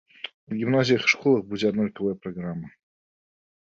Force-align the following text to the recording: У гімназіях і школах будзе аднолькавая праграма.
У 0.49 0.57
гімназіях 0.61 1.01
і 1.05 1.13
школах 1.13 1.45
будзе 1.53 1.71
аднолькавая 1.73 2.19
праграма. 2.25 2.77